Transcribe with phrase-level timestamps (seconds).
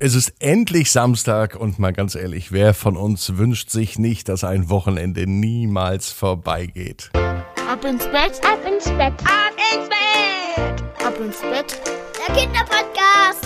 [0.00, 4.44] Es ist endlich Samstag und mal ganz ehrlich, wer von uns wünscht sich nicht, dass
[4.44, 7.10] ein Wochenende niemals vorbeigeht?
[7.14, 11.80] Ab ins Bett, ab ins Bett, ab ins Bett, ab ins Bett,
[12.16, 13.44] der Kinderpodcast.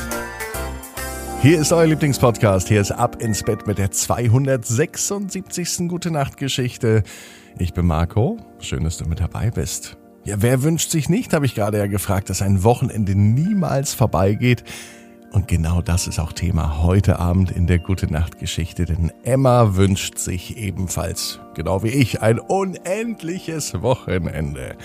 [1.40, 2.68] Hier ist euer Lieblingspodcast.
[2.68, 5.88] Hier ist Ab ins Bett mit der 276.
[5.88, 7.02] Gute Nacht Geschichte.
[7.58, 8.36] Ich bin Marco.
[8.60, 9.96] Schön, dass du mit dabei bist.
[10.24, 14.64] Ja, wer wünscht sich nicht, habe ich gerade ja gefragt, dass ein Wochenende niemals vorbeigeht.
[15.32, 19.76] Und genau das ist auch Thema heute Abend in der Gute Nacht Geschichte, denn Emma
[19.76, 24.76] wünscht sich ebenfalls, genau wie ich, ein unendliches Wochenende.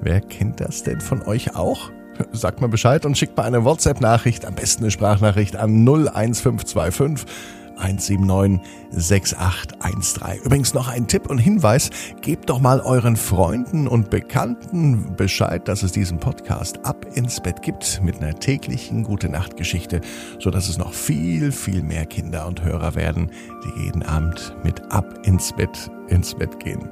[0.00, 1.90] Wer kennt das denn von euch auch?
[2.30, 7.26] Sagt mal Bescheid und schickt mal eine WhatsApp-Nachricht, am besten eine Sprachnachricht an 01525
[7.76, 10.44] 179 6813.
[10.44, 11.90] Übrigens noch ein Tipp und Hinweis,
[12.22, 17.62] gebt doch mal euren Freunden und Bekannten Bescheid, dass es diesen Podcast ab ins Bett
[17.62, 20.00] gibt mit einer täglichen Gute Nacht Geschichte,
[20.38, 23.30] so dass es noch viel, viel mehr Kinder und Hörer werden,
[23.64, 26.88] die jeden Abend mit ab ins Bett ins Bett gehen.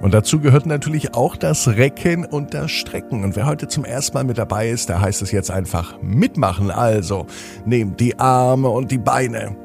[0.00, 3.24] Und dazu gehört natürlich auch das Recken und das Strecken.
[3.24, 6.70] Und wer heute zum ersten Mal mit dabei ist, da heißt es jetzt einfach mitmachen.
[6.70, 7.26] Also
[7.64, 9.56] nehmt die Arme und die Beine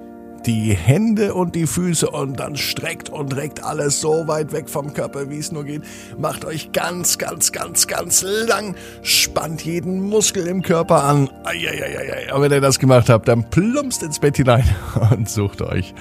[0.45, 4.93] die Hände und die Füße und dann streckt und reckt alles so weit weg vom
[4.93, 5.83] Körper, wie es nur geht.
[6.17, 11.29] Macht euch ganz, ganz, ganz, ganz lang, spannt jeden Muskel im Körper an.
[11.43, 12.33] Eieieiei.
[12.33, 14.65] Und wenn ihr das gemacht habt, dann plumpst ins Bett hinein
[15.11, 15.93] und sucht euch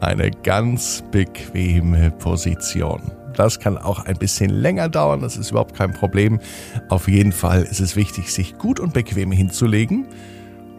[0.00, 3.00] eine ganz bequeme Position.
[3.34, 6.40] Das kann auch ein bisschen länger dauern, das ist überhaupt kein Problem.
[6.88, 10.08] Auf jeden Fall ist es wichtig, sich gut und bequem hinzulegen.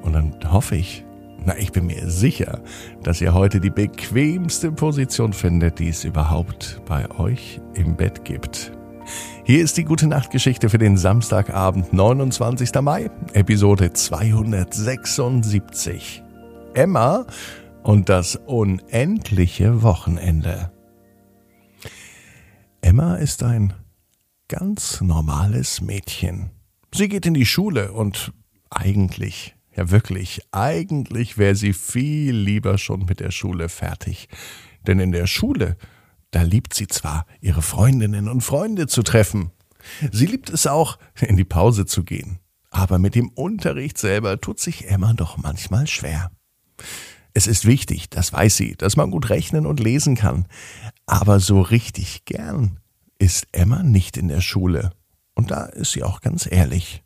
[0.02, 1.06] Und dann hoffe ich,
[1.48, 2.62] na, ich bin mir sicher,
[3.04, 8.74] dass ihr heute die bequemste Position findet, die es überhaupt bei euch im Bett gibt.
[9.46, 12.82] Hier ist die gute Nachtgeschichte für den Samstagabend, 29.
[12.82, 16.22] Mai, Episode 276.
[16.74, 17.26] Emma
[17.82, 20.74] und das unendliche Wochenende.
[22.82, 23.72] Emma ist ein
[24.50, 26.50] ganz normales Mädchen.
[26.94, 28.34] Sie geht in die Schule und
[28.70, 34.28] eigentlich ja, wirklich, eigentlich wäre sie viel lieber schon mit der Schule fertig.
[34.88, 35.78] Denn in der Schule,
[36.32, 39.52] da liebt sie zwar, ihre Freundinnen und Freunde zu treffen.
[40.12, 42.40] Sie liebt es auch, in die Pause zu gehen.
[42.72, 46.32] Aber mit dem Unterricht selber tut sich Emma doch manchmal schwer.
[47.34, 50.48] Es ist wichtig, das weiß sie, dass man gut rechnen und lesen kann.
[51.06, 52.80] Aber so richtig gern
[53.20, 54.90] ist Emma nicht in der Schule.
[55.36, 57.04] Und da ist sie auch ganz ehrlich.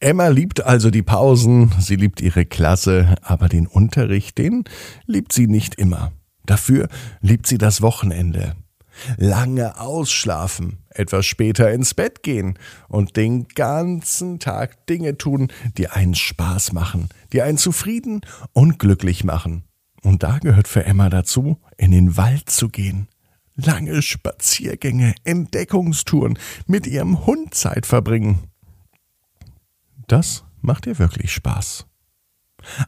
[0.00, 4.62] Emma liebt also die Pausen, sie liebt ihre Klasse, aber den Unterricht, den
[5.06, 6.12] liebt sie nicht immer.
[6.46, 6.88] Dafür
[7.20, 8.54] liebt sie das Wochenende.
[9.16, 16.14] Lange ausschlafen, etwas später ins Bett gehen und den ganzen Tag Dinge tun, die einen
[16.14, 18.20] Spaß machen, die einen zufrieden
[18.52, 19.64] und glücklich machen.
[20.02, 23.08] Und da gehört für Emma dazu, in den Wald zu gehen.
[23.56, 28.48] Lange Spaziergänge, Entdeckungstouren, mit ihrem Hund Zeit verbringen.
[30.08, 31.86] Das macht ihr wirklich Spaß.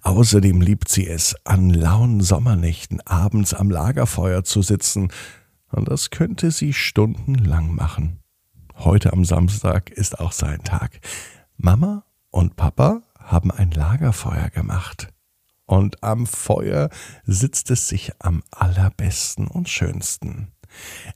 [0.02, 5.12] Außerdem liebt sie es, an lauen Sommernächten abends am Lagerfeuer zu sitzen,
[5.70, 8.18] und das könnte sie stundenlang machen.
[8.74, 10.98] Heute am Samstag ist auch sein Tag.
[11.56, 15.12] Mama und Papa haben ein Lagerfeuer gemacht.
[15.66, 16.88] Und am Feuer
[17.24, 20.52] sitzt es sich am allerbesten und schönsten.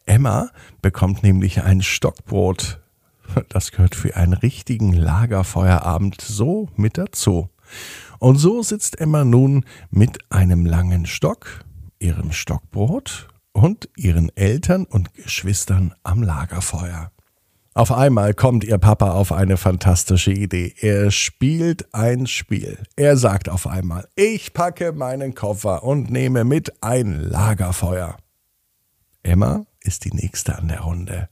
[0.05, 0.51] Emma
[0.83, 2.84] bekommt nämlich ein Stockbrot
[3.49, 7.49] das gehört für einen richtigen Lagerfeuerabend so mit dazu.
[8.19, 11.65] Und so sitzt Emma nun mit einem langen Stock,
[11.99, 17.11] ihrem Stockbrot und ihren Eltern und Geschwistern am Lagerfeuer.
[17.77, 20.73] Auf einmal kommt ihr Papa auf eine fantastische Idee.
[20.81, 22.79] Er spielt ein Spiel.
[22.95, 28.17] Er sagt auf einmal, ich packe meinen Koffer und nehme mit ein Lagerfeuer.
[29.25, 31.29] Emma ist die nächste an der Runde.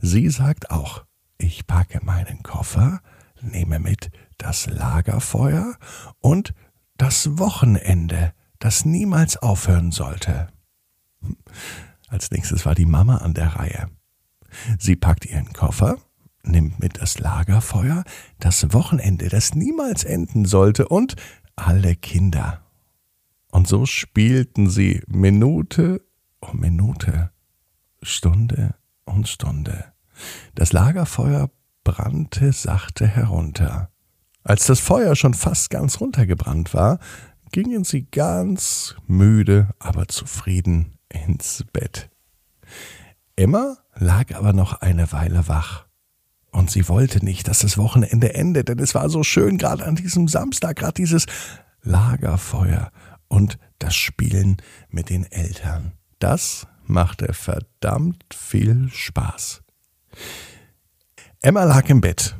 [0.00, 1.04] Sie sagt auch,
[1.38, 3.00] ich packe meinen Koffer,
[3.40, 5.76] nehme mit das Lagerfeuer
[6.20, 6.54] und
[6.96, 10.48] das Wochenende, das niemals aufhören sollte.
[12.08, 13.88] Als nächstes war die Mama an der Reihe.
[14.78, 15.98] Sie packt ihren Koffer,
[16.44, 18.04] nimmt mit das Lagerfeuer,
[18.38, 21.16] das Wochenende, das niemals enden sollte, und
[21.56, 22.62] alle Kinder.
[23.50, 26.02] Und so spielten sie Minute
[26.40, 27.30] um Minute,
[28.02, 28.74] Stunde
[29.04, 29.95] um Stunde.
[30.54, 31.50] Das Lagerfeuer
[31.84, 33.90] brannte sachte herunter.
[34.42, 36.98] Als das Feuer schon fast ganz runtergebrannt war,
[37.52, 42.10] gingen sie ganz müde, aber zufrieden ins Bett.
[43.36, 45.86] Emma lag aber noch eine Weile wach.
[46.50, 49.96] Und sie wollte nicht, dass das Wochenende endet, denn es war so schön, gerade an
[49.96, 51.26] diesem Samstag, gerade dieses
[51.82, 52.90] Lagerfeuer
[53.28, 54.56] und das Spielen
[54.88, 55.92] mit den Eltern.
[56.18, 59.62] Das machte verdammt viel Spaß.
[61.40, 62.36] Emma lag im Bett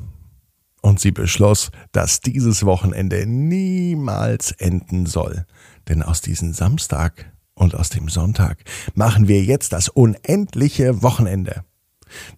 [0.82, 5.46] und sie beschloss, dass dieses Wochenende niemals enden soll.
[5.88, 8.58] Denn aus diesem Samstag und aus dem Sonntag
[8.94, 11.64] machen wir jetzt das unendliche Wochenende.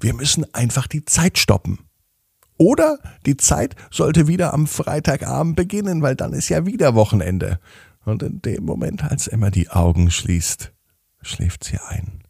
[0.00, 1.78] Wir müssen einfach die Zeit stoppen.
[2.56, 7.60] Oder die Zeit sollte wieder am Freitagabend beginnen, weil dann ist ja wieder Wochenende.
[8.04, 10.72] Und in dem Moment, als Emma die Augen schließt,
[11.22, 12.24] schläft sie ein.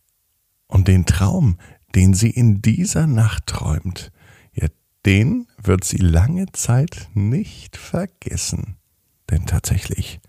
[0.66, 1.58] Und den Traum,
[1.94, 4.12] den sie in dieser Nacht träumt,
[4.52, 4.68] ja,
[5.06, 8.76] den wird sie lange Zeit nicht vergessen.
[9.30, 10.20] Denn tatsächlich,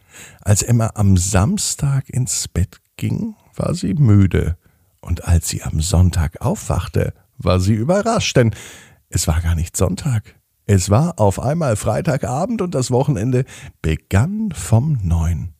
[0.42, 4.58] als Emma am Samstag ins Bett ging, war sie müde,
[5.02, 8.54] und als sie am Sonntag aufwachte, war sie überrascht, denn
[9.10, 10.36] es war gar nicht Sonntag.
[10.66, 13.46] Es war auf einmal Freitagabend und das Wochenende
[13.82, 15.56] begann vom Neuen.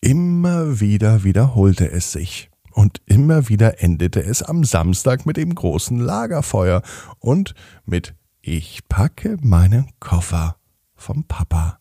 [0.00, 2.51] Immer wieder wiederholte es sich.
[2.72, 6.82] Und immer wieder endete es am Samstag mit dem großen Lagerfeuer
[7.18, 7.54] und
[7.84, 10.56] mit Ich packe meinen Koffer
[10.94, 11.78] vom Papa.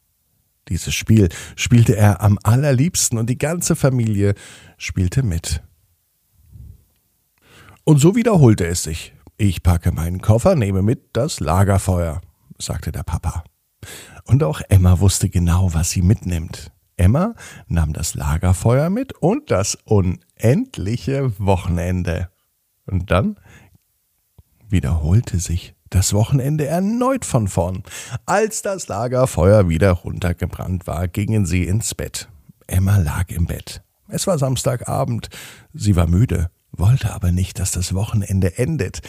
[0.69, 4.35] Dieses Spiel spielte er am allerliebsten und die ganze Familie
[4.77, 5.63] spielte mit.
[7.83, 9.13] Und so wiederholte es sich.
[9.37, 12.21] Ich packe meinen Koffer, nehme mit das Lagerfeuer,
[12.59, 13.43] sagte der Papa.
[14.25, 16.71] Und auch Emma wusste genau, was sie mitnimmt.
[17.01, 17.33] Emma
[17.67, 22.29] nahm das Lagerfeuer mit und das unendliche Wochenende.
[22.85, 23.39] Und dann
[24.69, 27.83] wiederholte sich das Wochenende erneut von vorn.
[28.25, 32.29] Als das Lagerfeuer wieder runtergebrannt war, gingen sie ins Bett.
[32.67, 33.83] Emma lag im Bett.
[34.07, 35.29] Es war Samstagabend.
[35.73, 39.01] Sie war müde wollte aber nicht, dass das Wochenende endet,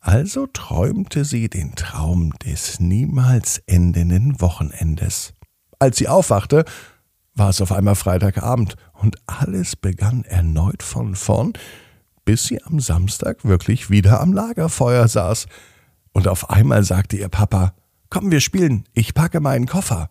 [0.00, 5.32] also träumte sie den Traum des niemals endenden Wochenendes.
[5.78, 6.64] Als sie aufwachte,
[7.34, 11.52] war es auf einmal Freitagabend und alles begann erneut von vorn,
[12.24, 15.46] bis sie am Samstag wirklich wieder am Lagerfeuer saß.
[16.12, 17.74] Und auf einmal sagte ihr Papa,
[18.10, 20.08] Komm, wir spielen, ich packe meinen Koffer.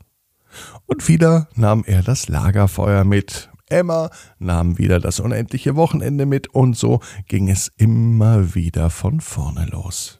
[0.86, 4.10] Und wieder nahm er das Lagerfeuer mit, Emma
[4.40, 10.20] nahm wieder das unendliche Wochenende mit und so ging es immer wieder von vorne los.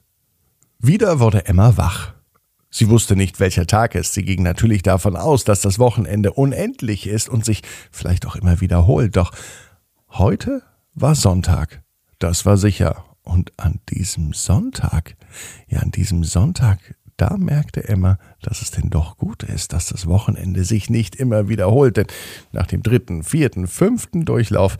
[0.78, 2.13] Wieder wurde Emma wach.
[2.76, 4.14] Sie wusste nicht, welcher Tag ist.
[4.14, 7.62] Sie ging natürlich davon aus, dass das Wochenende unendlich ist und sich
[7.92, 9.14] vielleicht auch immer wiederholt.
[9.14, 9.30] Doch
[10.10, 10.60] heute
[10.92, 11.84] war Sonntag.
[12.18, 13.04] Das war sicher.
[13.22, 15.14] Und an diesem Sonntag,
[15.68, 20.08] ja, an diesem Sonntag da merkte Emma, dass es denn doch gut ist, dass das
[20.08, 22.08] Wochenende sich nicht immer wiederholt, denn
[22.50, 24.78] nach dem dritten, vierten, fünften Durchlauf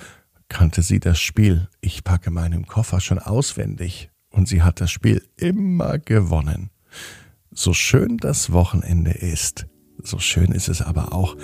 [0.48, 5.22] kannte sie das Spiel Ich packe meinen Koffer schon auswendig und sie hat das Spiel
[5.36, 6.70] immer gewonnen.
[7.56, 9.68] So schön das Wochenende ist,
[10.02, 11.36] so schön ist es aber auch,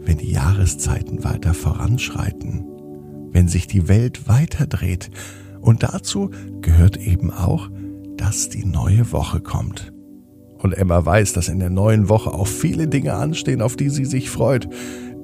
[0.00, 2.64] wenn die Jahreszeiten weiter voranschreiten,
[3.30, 5.12] wenn sich die Welt weiter dreht.
[5.60, 6.32] Und dazu
[6.62, 7.70] gehört eben auch,
[8.16, 9.92] dass die neue Woche kommt.
[10.58, 14.04] Und Emma weiß, dass in der neuen Woche auch viele Dinge anstehen, auf die sie
[14.04, 14.68] sich freut.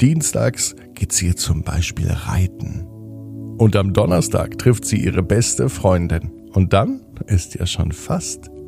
[0.01, 2.87] Dienstags geht sie zum Beispiel reiten.
[3.59, 6.31] Und am Donnerstag trifft sie ihre beste Freundin.
[6.53, 8.51] Und dann ist ja schon fast